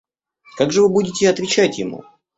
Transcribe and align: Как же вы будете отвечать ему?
Как 0.57 0.71
же 0.71 0.81
вы 0.81 0.89
будете 0.89 1.29
отвечать 1.29 1.77
ему? 1.77 2.03